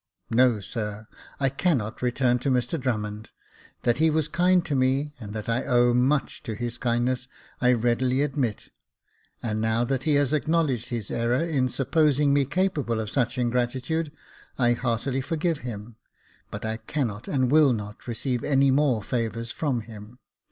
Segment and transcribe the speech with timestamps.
[0.15, 1.05] *' No, sir,
[1.39, 3.29] I cannot return to Mr Drummond:
[3.83, 7.27] that he was kind to me, and that I owe much to his kindness,
[7.61, 8.71] I readily admit;
[9.43, 14.11] and now that he has acknowledged his error in supposing me capable of such ingratitude,
[14.57, 15.83] I heartily forgive him•,
[16.49, 20.17] but I cannot and will not receive any more favours from him.